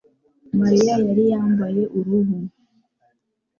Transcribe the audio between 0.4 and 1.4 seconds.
Mariya yari